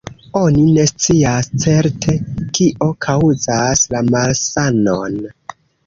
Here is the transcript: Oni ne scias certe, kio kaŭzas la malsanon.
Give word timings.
Oni 0.37 0.61
ne 0.77 0.85
scias 0.91 1.51
certe, 1.67 2.17
kio 2.59 2.89
kaŭzas 3.09 3.87
la 3.95 4.05
malsanon. 4.13 5.25